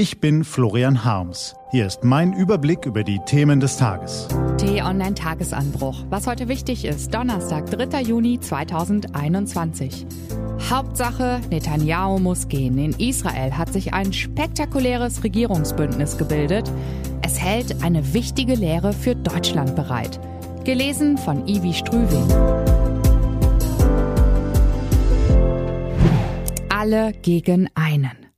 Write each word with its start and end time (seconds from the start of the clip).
Ich 0.00 0.18
bin 0.18 0.44
Florian 0.44 1.04
Harms. 1.04 1.54
Hier 1.72 1.84
ist 1.84 2.04
mein 2.04 2.32
Überblick 2.32 2.86
über 2.86 3.04
die 3.04 3.18
Themen 3.26 3.60
des 3.60 3.76
Tages. 3.76 4.28
T-Online 4.56 5.12
Tagesanbruch. 5.14 6.06
Was 6.08 6.26
heute 6.26 6.48
wichtig 6.48 6.86
ist, 6.86 7.12
Donnerstag, 7.12 7.66
3. 7.66 8.00
Juni 8.00 8.40
2021. 8.40 10.06
Hauptsache, 10.70 11.42
Netanyahu 11.50 12.18
muss 12.18 12.48
gehen. 12.48 12.78
In 12.78 12.92
Israel 12.92 13.58
hat 13.58 13.74
sich 13.74 13.92
ein 13.92 14.14
spektakuläres 14.14 15.22
Regierungsbündnis 15.22 16.16
gebildet. 16.16 16.72
Es 17.20 17.38
hält 17.38 17.84
eine 17.84 18.14
wichtige 18.14 18.54
Lehre 18.54 18.94
für 18.94 19.14
Deutschland 19.14 19.76
bereit. 19.76 20.18
Gelesen 20.64 21.18
von 21.18 21.46
Ivi 21.46 21.74
Strüving. 21.74 22.26
Alle 26.70 27.12
gegen 27.20 27.68
einen. 27.74 28.29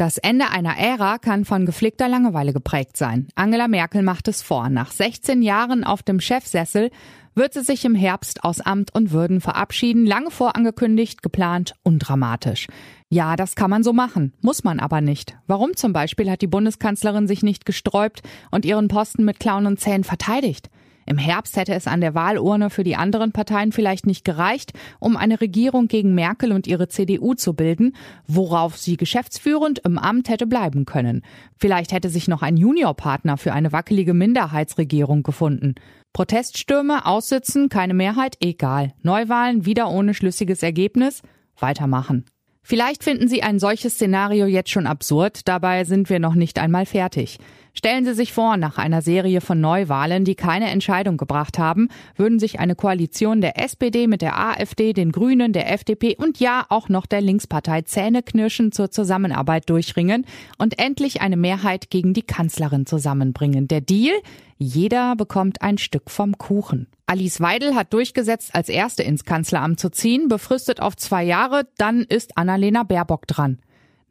Das 0.00 0.16
Ende 0.16 0.48
einer 0.48 0.78
Ära 0.78 1.18
kann 1.18 1.44
von 1.44 1.66
gepflegter 1.66 2.08
Langeweile 2.08 2.54
geprägt 2.54 2.96
sein. 2.96 3.28
Angela 3.34 3.68
Merkel 3.68 4.00
macht 4.00 4.28
es 4.28 4.40
vor. 4.40 4.70
Nach 4.70 4.92
16 4.92 5.42
Jahren 5.42 5.84
auf 5.84 6.02
dem 6.02 6.20
Chefsessel 6.20 6.90
wird 7.34 7.52
sie 7.52 7.60
sich 7.60 7.84
im 7.84 7.94
Herbst 7.94 8.42
aus 8.42 8.62
Amt 8.62 8.94
und 8.94 9.10
Würden 9.10 9.42
verabschieden, 9.42 10.06
lange 10.06 10.30
vorangekündigt, 10.30 11.22
geplant, 11.22 11.74
undramatisch. 11.82 12.66
Ja, 13.10 13.36
das 13.36 13.56
kann 13.56 13.68
man 13.68 13.82
so 13.82 13.92
machen, 13.92 14.32
muss 14.40 14.64
man 14.64 14.80
aber 14.80 15.02
nicht. 15.02 15.36
Warum 15.46 15.76
zum 15.76 15.92
Beispiel 15.92 16.30
hat 16.30 16.40
die 16.40 16.46
Bundeskanzlerin 16.46 17.28
sich 17.28 17.42
nicht 17.42 17.66
gesträubt 17.66 18.22
und 18.50 18.64
ihren 18.64 18.88
Posten 18.88 19.26
mit 19.26 19.38
Klauen 19.38 19.66
und 19.66 19.80
Zähnen 19.80 20.04
verteidigt? 20.04 20.70
Im 21.10 21.18
Herbst 21.18 21.56
hätte 21.56 21.74
es 21.74 21.88
an 21.88 22.00
der 22.00 22.14
Wahlurne 22.14 22.70
für 22.70 22.84
die 22.84 22.94
anderen 22.94 23.32
Parteien 23.32 23.72
vielleicht 23.72 24.06
nicht 24.06 24.24
gereicht, 24.24 24.74
um 25.00 25.16
eine 25.16 25.40
Regierung 25.40 25.88
gegen 25.88 26.14
Merkel 26.14 26.52
und 26.52 26.68
ihre 26.68 26.86
CDU 26.86 27.34
zu 27.34 27.54
bilden, 27.54 27.96
worauf 28.28 28.76
sie 28.76 28.96
geschäftsführend 28.96 29.80
im 29.80 29.98
Amt 29.98 30.28
hätte 30.28 30.46
bleiben 30.46 30.86
können. 30.86 31.22
Vielleicht 31.58 31.90
hätte 31.90 32.10
sich 32.10 32.28
noch 32.28 32.42
ein 32.42 32.56
Juniorpartner 32.56 33.38
für 33.38 33.52
eine 33.52 33.72
wackelige 33.72 34.14
Minderheitsregierung 34.14 35.24
gefunden. 35.24 35.74
Proteststürme, 36.12 37.04
Aussitzen, 37.06 37.68
keine 37.68 37.94
Mehrheit, 37.94 38.36
egal. 38.38 38.92
Neuwahlen, 39.02 39.66
wieder 39.66 39.90
ohne 39.90 40.14
schlüssiges 40.14 40.62
Ergebnis, 40.62 41.22
weitermachen. 41.58 42.24
Vielleicht 42.62 43.02
finden 43.02 43.26
Sie 43.26 43.42
ein 43.42 43.58
solches 43.58 43.94
Szenario 43.94 44.46
jetzt 44.46 44.70
schon 44.70 44.86
absurd, 44.86 45.48
dabei 45.48 45.82
sind 45.82 46.08
wir 46.08 46.20
noch 46.20 46.36
nicht 46.36 46.60
einmal 46.60 46.86
fertig. 46.86 47.38
Stellen 47.72 48.04
Sie 48.04 48.14
sich 48.14 48.32
vor, 48.32 48.56
nach 48.56 48.78
einer 48.78 49.00
Serie 49.00 49.40
von 49.40 49.60
Neuwahlen, 49.60 50.24
die 50.24 50.34
keine 50.34 50.70
Entscheidung 50.70 51.16
gebracht 51.16 51.58
haben, 51.58 51.88
würden 52.16 52.38
sich 52.38 52.58
eine 52.58 52.74
Koalition 52.74 53.40
der 53.40 53.62
SPD 53.62 54.06
mit 54.06 54.22
der 54.22 54.38
AfD, 54.38 54.92
den 54.92 55.12
Grünen, 55.12 55.52
der 55.52 55.72
FDP 55.72 56.16
und 56.16 56.40
ja 56.40 56.66
auch 56.68 56.88
noch 56.88 57.06
der 57.06 57.20
Linkspartei 57.20 57.82
Zähneknirschen 57.82 58.72
zur 58.72 58.90
Zusammenarbeit 58.90 59.70
durchringen 59.70 60.26
und 60.58 60.78
endlich 60.78 61.20
eine 61.20 61.36
Mehrheit 61.36 61.90
gegen 61.90 62.12
die 62.12 62.22
Kanzlerin 62.22 62.86
zusammenbringen. 62.86 63.68
Der 63.68 63.80
Deal? 63.80 64.14
Jeder 64.62 65.16
bekommt 65.16 65.62
ein 65.62 65.78
Stück 65.78 66.10
vom 66.10 66.36
Kuchen. 66.36 66.86
Alice 67.06 67.40
Weidel 67.40 67.74
hat 67.74 67.94
durchgesetzt, 67.94 68.54
als 68.54 68.68
Erste 68.68 69.02
ins 69.02 69.24
Kanzleramt 69.24 69.80
zu 69.80 69.90
ziehen, 69.90 70.28
befristet 70.28 70.80
auf 70.80 70.96
zwei 70.96 71.24
Jahre, 71.24 71.66
dann 71.78 72.02
ist 72.02 72.36
Annalena 72.36 72.82
Baerbock 72.82 73.26
dran. 73.26 73.58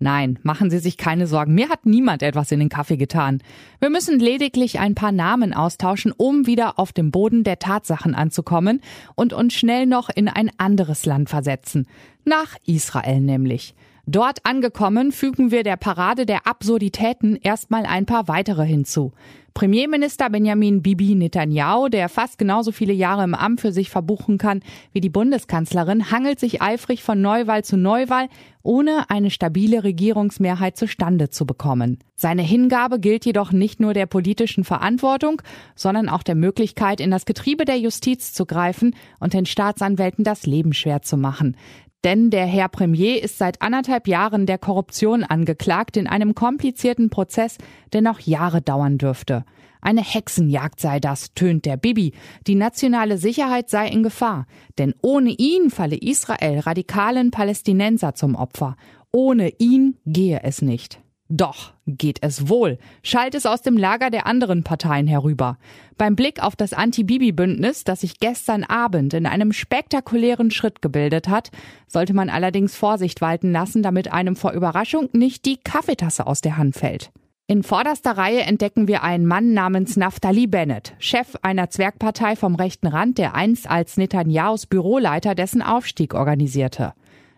Nein, 0.02 0.40
machen 0.44 0.70
Sie 0.70 0.80
sich 0.80 0.96
keine 0.96 1.28
Sorgen. 1.28 1.54
Mir 1.54 1.68
hat 1.68 1.86
niemand 1.86 2.24
etwas 2.24 2.52
in 2.54 2.60
den 2.60 2.70
Kaffee 2.70 2.96
getan. 2.96 3.44
Wir 3.82 3.90
müssen 3.90 4.18
lediglich 4.18 4.80
ein 4.80 4.96
paar 4.96 5.12
Namen 5.12 5.54
austauschen, 5.54 6.14
um 6.16 6.48
wieder 6.48 6.80
auf 6.80 6.94
dem 6.94 7.12
Boden 7.12 7.44
der 7.44 7.60
Tatsachen 7.60 8.16
anzukommen 8.16 8.80
und 9.16 9.34
uns 9.34 9.54
schnell 9.54 9.86
noch 9.86 10.10
in 10.10 10.30
ein 10.30 10.52
anderes 10.58 11.06
Land 11.06 11.30
versetzen. 11.30 11.86
Nach 12.24 12.56
Israel 12.66 13.20
nämlich. 13.20 13.76
Dort 14.12 14.40
angekommen 14.44 15.12
fügen 15.12 15.52
wir 15.52 15.62
der 15.62 15.78
Parade 15.78 16.26
der 16.26 16.48
Absurditäten 16.48 17.36
erstmal 17.36 17.86
ein 17.86 18.08
paar 18.08 18.28
weitere 18.28 18.66
hinzu. 18.66 19.14
Premierminister 19.54 20.32
Benjamin 20.32 20.82
Bibi 20.82 21.14
Netanyahu, 21.14 21.90
der 21.90 22.10
fast 22.10 22.40
genauso 22.40 22.72
viele 22.72 22.94
Jahre 22.94 23.24
im 23.24 23.36
Amt 23.36 23.62
für 23.62 23.72
sich 23.72 23.92
verbuchen 23.92 24.40
kann 24.40 24.62
wie 24.94 25.02
die 25.02 25.10
Bundeskanzlerin, 25.10 26.10
hangelt 26.10 26.40
sich 26.40 26.60
eifrig 26.60 27.04
von 27.04 27.22
Neuwahl 27.22 27.64
zu 27.64 27.78
Neuwahl, 27.78 28.30
ohne 28.64 29.12
eine 29.12 29.30
stabile 29.30 29.84
Regierungsmehrheit 29.84 30.76
zustande 30.76 31.30
zu 31.30 31.46
bekommen. 31.46 32.00
Seine 32.16 32.42
Hingabe 32.42 33.00
gilt 33.00 33.26
jedoch 33.26 33.52
nicht 33.52 33.80
nur 33.80 33.94
der 33.94 34.08
politischen 34.08 34.64
Verantwortung, 34.64 35.42
sondern 35.76 36.10
auch 36.10 36.24
der 36.24 36.36
Möglichkeit, 36.36 37.00
in 37.00 37.12
das 37.12 37.26
Getriebe 37.26 37.66
der 37.66 37.78
Justiz 37.78 38.34
zu 38.34 38.48
greifen 38.48 38.96
und 39.20 39.34
den 39.34 39.46
Staatsanwälten 39.46 40.24
das 40.24 40.48
Leben 40.48 40.74
schwer 40.74 41.04
zu 41.04 41.16
machen. 41.16 41.56
Denn 42.04 42.30
der 42.30 42.46
Herr 42.46 42.70
Premier 42.70 43.22
ist 43.22 43.38
seit 43.38 43.62
anderthalb 43.62 44.08
Jahren 44.08 44.46
der 44.46 44.58
Korruption 44.58 45.24
angeklagt 45.24 45.98
in 45.98 46.08
einem 46.08 46.34
komplizierten 46.34 47.10
Prozess, 47.10 47.58
der 47.92 48.02
noch 48.02 48.22
Jahre 48.22 48.62
dauern 48.62 48.98
dürfte. 48.98 49.44
Eine 49.82 50.04
Hexenjagd 50.04 50.80
sei 50.80 51.00
das, 51.00 51.34
tönt 51.34 51.66
der 51.66 51.78
Bibi. 51.78 52.14
Die 52.48 52.56
nationale 52.56 53.18
Sicherheit 53.18 53.70
sei 53.70 53.88
in 53.88 54.04
Gefahr. 54.04 54.46
Denn 54.78 54.94
ohne 55.02 55.32
ihn 55.32 55.70
falle 55.70 55.98
Israel 55.98 56.60
radikalen 56.60 57.32
Palästinenser 57.32 58.14
zum 58.16 58.36
Opfer. 58.36 58.76
Ohne 59.12 59.52
ihn 59.58 59.98
gehe 60.06 60.42
es 60.44 60.62
nicht. 60.62 61.02
Doch 61.32 61.74
geht 61.86 62.18
es 62.24 62.50
wohl, 62.50 62.80
schallt 63.04 63.36
es 63.36 63.46
aus 63.46 63.62
dem 63.62 63.78
Lager 63.78 64.10
der 64.10 64.26
anderen 64.26 64.64
Parteien 64.64 65.06
herüber. 65.06 65.60
Beim 65.96 66.16
Blick 66.16 66.42
auf 66.42 66.56
das 66.56 66.74
Anti-Bibi-Bündnis, 66.74 67.84
das 67.84 68.02
sich 68.02 68.20
gestern 68.20 68.64
Abend 68.64 69.14
in 69.14 69.28
einem 69.28 69.54
spektakulären 69.54 70.50
Schritt 70.50 70.82
gebildet 70.82 71.28
hat, 71.28 71.52
sollte 71.88 72.16
man 72.16 72.32
allerdings 72.32 72.76
Vorsicht 72.76 73.22
walten 73.22 73.52
lassen, 73.52 73.84
damit 73.84 74.12
einem 74.12 74.36
vor 74.36 74.54
Überraschung 74.54 75.08
nicht 75.14 75.46
die 75.46 75.58
Kaffeetasse 75.58 76.26
aus 76.26 76.42
der 76.42 76.58
Hand 76.58 76.76
fällt. 76.76 77.12
In 77.46 77.62
vorderster 77.62 78.12
Reihe 78.12 78.42
entdecken 78.42 78.88
wir 78.88 79.04
einen 79.04 79.28
Mann 79.28 79.54
namens 79.54 79.98
Naftali 79.98 80.48
Bennett, 80.48 80.94
Chef 80.98 81.36
einer 81.44 81.70
Zwergpartei 81.70 82.36
vom 82.36 82.56
rechten 82.56 82.88
Rand, 82.88 83.20
der 83.20 83.36
einst 83.36 83.70
als 83.70 83.98
Netanyahus 83.98 84.66
Büroleiter 84.66 85.36
dessen 85.36 85.62
Aufstieg 85.62 86.16
organisierte. 86.16 86.94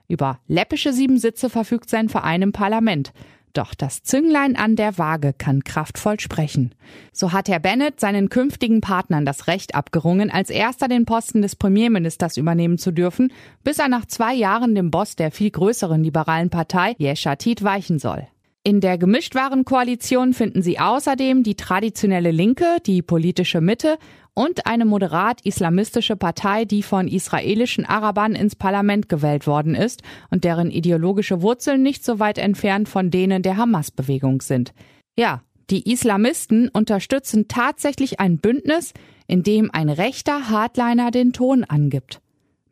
Über 0.08 0.40
läppische 0.48 0.92
sieben 0.92 1.18
Sitze 1.18 1.50
verfügt 1.50 1.90
sein 1.90 2.10
Verein 2.10 2.42
im 2.42 2.52
Parlament. 2.52 3.14
Doch 3.54 3.74
das 3.74 4.04
Zünglein 4.04 4.56
an 4.56 4.76
der 4.76 4.98
Waage 4.98 5.34
kann 5.34 5.64
kraftvoll 5.64 6.20
sprechen. 6.20 6.74
So 7.12 7.34
hat 7.34 7.50
Herr 7.50 7.60
Bennett 7.60 8.00
seinen 8.00 8.30
künftigen 8.30 8.80
Partnern 8.80 9.26
das 9.26 9.48
Recht 9.48 9.76
abgerungen, 9.76 10.32
als 10.32 10.50
erster 10.50 10.88
den 10.88 11.06
Posten 11.06 11.42
des 11.42 11.56
Premierministers 11.56 12.38
übernehmen 12.38 12.78
zu 12.78 12.92
dürfen, 12.92 13.34
bis 13.64 13.80
er 13.80 13.90
nach 13.90 14.06
zwei 14.06 14.34
Jahren 14.34 14.74
dem 14.74 14.90
Boss 14.90 15.16
der 15.16 15.32
viel 15.32 15.52
größeren 15.52 16.04
liberalen 16.04 16.50
Partei 16.50 16.96
Yeshatit 16.98 17.64
weichen 17.64 18.00
soll. 18.00 18.28
In 18.64 18.80
der 18.80 19.00
Gemischtwarenkoalition 19.00 20.36
finden 20.36 20.62
Sie 20.62 20.78
außerdem 20.78 21.42
die 21.42 21.56
traditionelle 21.56 22.30
Linke, 22.30 22.78
die 22.86 23.02
politische 23.02 23.60
Mitte 23.60 23.98
und 24.36 24.68
eine 24.68 24.86
moderat-islamistische 24.86 26.16
Partei, 26.16 26.66
die 26.66 26.84
von 26.84 27.08
israelischen 27.08 27.86
Arabern 27.86 28.36
ins 28.36 28.56
Parlament 28.56 29.10
gewählt 29.10 29.48
worden 29.48 29.74
ist 29.74 30.04
und 30.30 30.44
deren 30.44 30.70
ideologische 30.70 31.42
Wurzeln 31.42 31.82
nicht 31.82 32.06
so 32.06 32.20
weit 32.20 32.38
entfernt 32.38 32.88
von 32.88 33.10
denen 33.10 33.42
der 33.42 33.58
Hamas-Bewegung 33.58 34.42
sind. 34.42 34.74
Ja, 35.18 35.42
die 35.72 35.92
Islamisten 35.92 36.70
unterstützen 36.70 37.48
tatsächlich 37.48 38.20
ein 38.20 38.38
Bündnis, 38.38 38.94
in 39.26 39.42
dem 39.42 39.72
ein 39.72 39.90
rechter 39.90 40.50
Hardliner 40.50 41.10
den 41.10 41.34
Ton 41.34 41.64
angibt. 41.64 42.22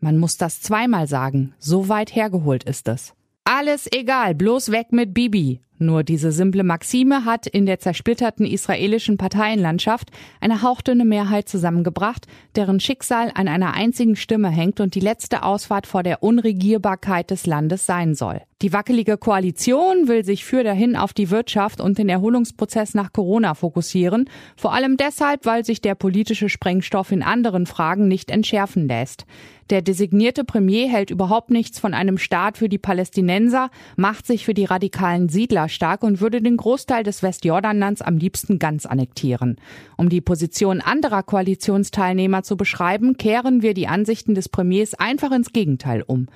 Man 0.02 0.20
muss 0.20 0.38
das 0.38 0.62
zweimal 0.62 1.08
sagen, 1.08 1.56
so 1.58 1.90
weit 1.90 2.16
hergeholt 2.16 2.64
ist 2.64 2.88
es. 2.88 3.16
Alles 3.44 3.88
egal, 3.92 4.36
bloß 4.36 4.72
weg 4.72 4.92
mit 4.92 5.16
Bibi. 5.16 5.62
Nur 5.82 6.04
diese 6.04 6.34
simple 6.34 6.66
Maxime 6.66 7.24
hat 7.24 7.48
in 7.48 7.66
der 7.66 7.80
zersplitterten 7.80 8.46
israelischen 8.46 9.16
Parteienlandschaft 9.16 10.12
eine 10.42 10.62
hauchdünne 10.62 11.06
Mehrheit 11.06 11.48
zusammengebracht, 11.48 12.28
deren 12.58 12.82
Schicksal 12.82 13.32
an 13.34 13.48
einer 13.48 13.74
einzigen 13.74 14.18
Stimme 14.18 14.50
hängt 14.50 14.82
und 14.82 14.94
die 14.94 15.00
letzte 15.00 15.44
Ausfahrt 15.44 15.88
vor 15.88 16.04
der 16.04 16.22
Unregierbarkeit 16.22 17.32
des 17.32 17.46
Landes 17.46 17.86
sein 17.86 18.14
soll. 18.14 18.42
Die 18.62 18.74
wackelige 18.74 19.18
Koalition 19.18 20.10
will 20.10 20.26
sich 20.26 20.44
für 20.44 20.66
dahin 20.66 20.98
auf 20.98 21.14
die 21.14 21.30
Wirtschaft 21.30 21.80
und 21.80 21.98
den 21.98 22.10
Erholungsprozess 22.10 22.94
nach 22.94 23.14
Corona 23.14 23.54
fokussieren, 23.54 24.30
vor 24.58 24.74
allem 24.74 24.98
deshalb, 24.98 25.46
weil 25.46 25.64
sich 25.64 25.80
der 25.80 25.96
politische 25.96 26.50
Sprengstoff 26.50 27.14
in 27.14 27.24
anderen 27.24 27.68
Fragen 27.68 28.10
nicht 28.10 28.30
entschärfen 28.30 28.90
lässt. 28.90 29.26
Der 29.70 29.82
designierte 29.82 30.44
Premier 30.44 30.90
hält 30.90 31.10
überhaupt 31.10 31.52
nichts 31.52 31.80
von 31.80 31.94
einem 31.94 32.18
Staat 32.18 32.58
für 32.58 32.68
die 32.68 32.80
Palästinenser, 32.80 33.70
macht 33.96 34.26
sich 34.26 34.44
für 34.44 34.56
die 34.56 34.66
radikalen 34.66 35.30
Siedler 35.30 35.69
stark 35.70 36.04
und 36.04 36.22
würde 36.22 36.42
den 36.42 36.58
Großteil 36.58 37.04
des 37.04 37.24
Westjordanlands 37.24 38.02
am 38.02 38.18
liebsten 38.18 38.60
ganz 38.60 38.86
annektieren. 38.86 39.58
Um 39.98 40.10
die 40.10 40.22
Position 40.22 40.82
anderer 40.82 41.24
Koalitionsteilnehmer 41.24 42.44
zu 42.44 42.58
beschreiben, 42.58 43.18
kehren 43.18 43.62
wir 43.62 43.74
die 43.74 43.88
Ansichten 43.88 44.36
des 44.36 44.50
Premiers 44.50 44.94
einfach 44.94 45.32
ins 45.32 45.54
Gegenteil 45.54 46.04
um. 46.06 46.28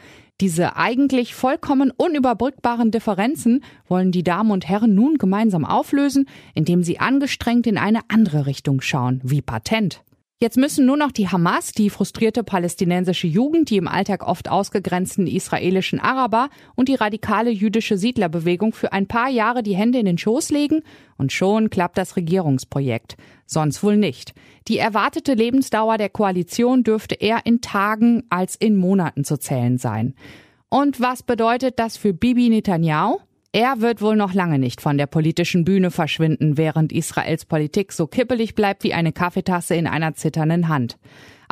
Diese 0.41 0.75
eigentlich 0.75 1.35
vollkommen 1.35 1.91
unüberbrückbaren 1.91 2.91
Differenzen 2.91 3.63
wollen 3.88 4.12
die 4.12 4.24
Damen 4.24 4.51
und 4.51 4.68
Herren 4.68 4.95
nun 4.95 5.18
gemeinsam 5.18 5.63
auflösen, 5.63 6.27
indem 6.56 6.83
sie 6.83 7.00
angestrengt 7.00 7.68
in 7.68 7.77
eine 7.77 8.00
andere 8.07 8.45
Richtung 8.45 8.81
schauen, 8.81 9.21
wie 9.24 9.41
Patent. 9.41 10.03
Jetzt 10.43 10.57
müssen 10.57 10.85
nur 10.85 10.97
noch 10.97 11.13
die 11.13 11.29
Hamas, 11.29 11.71
die 11.71 11.89
frustrierte 11.89 12.43
palästinensische 12.43 13.27
Jugend, 13.27 13.69
die 13.69 13.77
im 13.77 13.87
Alltag 13.87 14.27
oft 14.27 14.49
ausgegrenzten 14.51 15.25
israelischen 15.25 16.01
Araber 16.01 16.49
und 16.75 16.89
die 16.89 16.95
radikale 16.95 17.49
jüdische 17.49 17.97
Siedlerbewegung 17.97 18.73
für 18.73 18.91
ein 18.91 19.07
paar 19.07 19.29
Jahre 19.29 19.63
die 19.63 19.77
Hände 19.77 19.99
in 19.99 20.05
den 20.05 20.17
Schoß 20.17 20.49
legen 20.49 20.81
und 21.15 21.31
schon 21.31 21.69
klappt 21.69 21.97
das 21.97 22.17
Regierungsprojekt. 22.17 23.15
Sonst 23.45 23.83
wohl 23.83 23.95
nicht. 23.95 24.33
Die 24.67 24.79
erwartete 24.79 25.33
Lebensdauer 25.33 25.97
der 25.97 26.09
Koalition 26.09 26.83
dürfte 26.83 27.15
eher 27.15 27.45
in 27.45 27.61
Tagen 27.61 28.23
als 28.29 28.57
in 28.57 28.75
Monaten 28.75 29.23
zu 29.23 29.37
zählen 29.37 29.77
sein. 29.77 30.13
Und 30.67 30.99
was 30.99 31.23
bedeutet 31.23 31.79
das 31.79 31.95
für 31.95 32.13
Bibi 32.13 32.49
Netanyahu? 32.49 33.19
Er 33.55 33.81
wird 33.81 34.01
wohl 34.01 34.15
noch 34.15 34.33
lange 34.33 34.57
nicht 34.57 34.81
von 34.81 34.97
der 34.97 35.05
politischen 35.05 35.63
Bühne 35.63 35.91
verschwinden, 35.91 36.57
während 36.57 36.91
Israels 36.91 37.45
Politik 37.45 37.91
so 37.91 38.07
kippelig 38.07 38.55
bleibt 38.55 38.83
wie 38.83 38.95
eine 38.95 39.11
Kaffeetasse 39.11 39.75
in 39.75 39.85
einer 39.85 40.15
zitternden 40.15 40.69
Hand. 40.69 40.97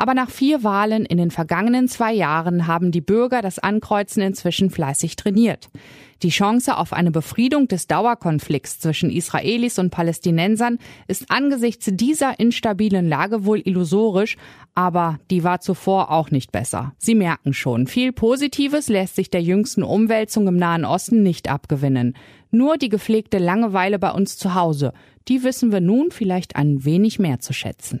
Aber 0.02 0.14
nach 0.14 0.30
vier 0.30 0.64
Wahlen 0.64 1.04
in 1.04 1.16
den 1.16 1.30
vergangenen 1.30 1.86
zwei 1.86 2.12
Jahren 2.12 2.66
haben 2.66 2.90
die 2.90 3.00
Bürger 3.00 3.40
das 3.40 3.60
Ankreuzen 3.60 4.20
inzwischen 4.20 4.68
fleißig 4.68 5.14
trainiert. 5.14 5.70
Die 6.24 6.30
Chance 6.30 6.76
auf 6.76 6.92
eine 6.92 7.12
Befriedung 7.12 7.68
des 7.68 7.86
Dauerkonflikts 7.86 8.80
zwischen 8.80 9.10
Israelis 9.10 9.78
und 9.78 9.90
Palästinensern 9.90 10.78
ist 11.06 11.30
angesichts 11.30 11.88
dieser 11.92 12.40
instabilen 12.40 13.08
Lage 13.08 13.44
wohl 13.44 13.62
illusorisch, 13.64 14.38
aber 14.74 15.20
die 15.30 15.44
war 15.44 15.60
zuvor 15.60 16.10
auch 16.10 16.32
nicht 16.32 16.50
besser. 16.50 16.94
Sie 16.98 17.14
merken 17.14 17.54
schon, 17.54 17.86
viel 17.86 18.10
Positives 18.10 18.88
lässt 18.88 19.14
sich 19.14 19.30
der 19.30 19.42
jüngsten 19.42 19.84
Umwälzung 19.84 20.48
im 20.48 20.56
Nahen 20.56 20.84
Osten 20.84 21.22
nicht 21.22 21.48
abgewinnen. 21.48 22.16
Nur 22.50 22.76
die 22.76 22.88
gepflegte 22.88 23.38
Langeweile 23.38 24.00
bei 24.00 24.10
uns 24.10 24.36
zu 24.36 24.56
Hause, 24.56 24.94
die 25.28 25.44
wissen 25.44 25.70
wir 25.70 25.80
nun 25.80 26.10
vielleicht 26.10 26.56
ein 26.56 26.84
wenig 26.84 27.20
mehr 27.20 27.38
zu 27.38 27.52
schätzen. 27.52 28.00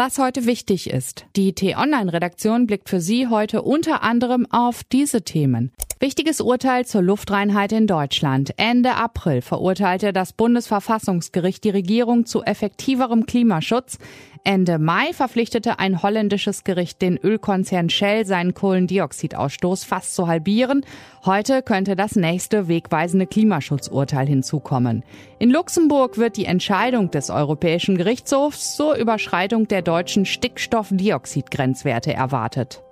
Was 0.00 0.18
heute 0.18 0.46
wichtig 0.46 0.90
ist. 0.90 1.26
Die 1.34 1.54
T-Online-Redaktion 1.54 2.68
blickt 2.68 2.88
für 2.88 3.00
Sie 3.00 3.26
heute 3.26 3.62
unter 3.62 4.04
anderem 4.04 4.46
auf 4.48 4.84
diese 4.84 5.22
Themen. 5.22 5.72
Wichtiges 6.00 6.40
Urteil 6.40 6.86
zur 6.86 7.02
Luftreinheit 7.02 7.72
in 7.72 7.88
Deutschland. 7.88 8.54
Ende 8.56 8.94
April 8.94 9.42
verurteilte 9.42 10.12
das 10.12 10.32
Bundesverfassungsgericht 10.32 11.64
die 11.64 11.70
Regierung 11.70 12.24
zu 12.24 12.44
effektiverem 12.44 13.26
Klimaschutz. 13.26 13.98
Ende 14.44 14.78
Mai 14.78 15.12
verpflichtete 15.12 15.80
ein 15.80 16.00
holländisches 16.00 16.62
Gericht 16.62 17.02
den 17.02 17.16
Ölkonzern 17.16 17.90
Shell, 17.90 18.24
seinen 18.26 18.54
Kohlendioxidausstoß 18.54 19.82
fast 19.82 20.14
zu 20.14 20.28
halbieren. 20.28 20.86
Heute 21.26 21.62
könnte 21.62 21.96
das 21.96 22.14
nächste 22.14 22.68
wegweisende 22.68 23.26
Klimaschutzurteil 23.26 24.28
hinzukommen. 24.28 25.02
In 25.40 25.50
Luxemburg 25.50 26.16
wird 26.16 26.36
die 26.36 26.44
Entscheidung 26.44 27.10
des 27.10 27.28
Europäischen 27.28 27.98
Gerichtshofs 27.98 28.76
zur 28.76 28.94
Überschreitung 28.94 29.66
der 29.66 29.82
deutschen 29.82 30.26
Stickstoffdioxidgrenzwerte 30.26 32.14
erwartet. 32.14 32.84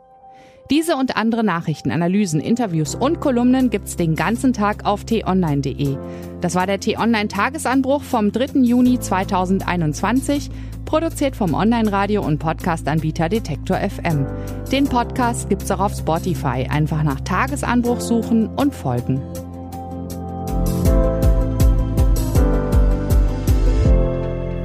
Diese 0.70 0.96
und 0.96 1.16
andere 1.16 1.44
Nachrichten, 1.44 1.92
Analysen, 1.92 2.40
Interviews 2.40 2.96
und 2.96 3.20
Kolumnen 3.20 3.70
gibt's 3.70 3.94
den 3.94 4.16
ganzen 4.16 4.52
Tag 4.52 4.84
auf 4.84 5.04
t-online.de. 5.04 5.96
Das 6.40 6.56
war 6.56 6.66
der 6.66 6.80
t-online 6.80 7.28
Tagesanbruch 7.28 8.02
vom 8.02 8.32
3. 8.32 8.62
Juni 8.62 8.98
2021, 8.98 10.50
produziert 10.84 11.36
vom 11.36 11.54
Online-Radio 11.54 12.20
und 12.24 12.38
Podcast-Anbieter 12.38 13.28
Detektor 13.28 13.76
FM. 13.76 14.26
Den 14.72 14.86
Podcast 14.86 15.48
gibt's 15.48 15.70
auch 15.70 15.78
auf 15.78 15.94
Spotify. 15.94 16.66
Einfach 16.68 17.04
nach 17.04 17.20
Tagesanbruch 17.20 18.00
suchen 18.00 18.48
und 18.48 18.74
folgen. 18.74 19.22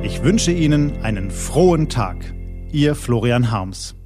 Ich 0.01 0.23
wünsche 0.23 0.51
Ihnen 0.51 1.03
einen 1.03 1.29
frohen 1.29 1.89
Tag. 1.89 2.33
Ihr 2.71 2.95
Florian 2.95 3.51
Harms. 3.51 4.00